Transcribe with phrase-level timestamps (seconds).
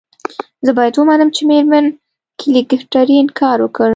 [0.65, 1.85] زه باید ومنم چې میرمن
[2.39, 3.89] کلیګرتي انکار وکړ